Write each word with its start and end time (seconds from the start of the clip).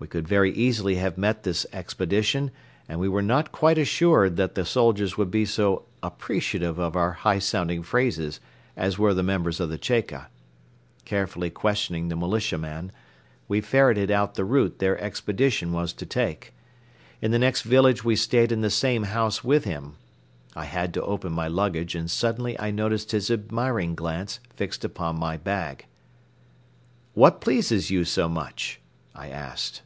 We 0.00 0.08
could 0.08 0.28
very 0.28 0.52
easily 0.52 0.96
have 0.96 1.16
met 1.16 1.44
this 1.44 1.64
expedition 1.72 2.50
and 2.86 3.00
we 3.00 3.08
were 3.08 3.22
not 3.22 3.52
quite 3.52 3.78
assured 3.78 4.36
that 4.36 4.54
the 4.54 4.66
soldiers 4.66 5.16
would 5.16 5.30
be 5.30 5.46
so 5.46 5.86
appreciative 6.02 6.78
of 6.78 6.94
our 6.94 7.12
high 7.12 7.38
sounding 7.38 7.82
phrases 7.82 8.38
as 8.76 8.98
were 8.98 9.14
the 9.14 9.22
members 9.22 9.60
of 9.60 9.70
the 9.70 9.78
"Cheka." 9.78 10.26
Carefully 11.06 11.48
questioning 11.48 12.08
the 12.08 12.16
militiaman, 12.16 12.92
we 13.48 13.62
ferreted 13.62 14.10
out 14.10 14.34
the 14.34 14.44
route 14.44 14.78
their 14.78 15.00
expedition 15.00 15.72
was 15.72 15.94
to 15.94 16.04
take. 16.04 16.52
In 17.22 17.30
the 17.30 17.38
next 17.38 17.62
village 17.62 18.04
we 18.04 18.14
stayed 18.14 18.52
in 18.52 18.60
the 18.60 18.68
same 18.68 19.04
house 19.04 19.42
with 19.42 19.64
him. 19.64 19.94
I 20.54 20.66
had 20.66 20.92
to 20.94 21.02
open 21.02 21.32
my 21.32 21.48
luggage 21.48 21.94
and 21.94 22.10
suddenly 22.10 22.60
I 22.60 22.70
noticed 22.70 23.12
his 23.12 23.30
admiring 23.30 23.94
glance 23.94 24.38
fixed 24.54 24.84
upon 24.84 25.18
my 25.18 25.38
bag. 25.38 25.86
"What 27.14 27.40
pleases 27.40 27.90
you 27.90 28.04
so 28.04 28.28
much?" 28.28 28.82
I 29.14 29.28
asked. 29.30 29.80